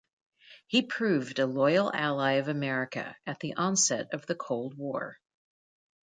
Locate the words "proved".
0.81-1.37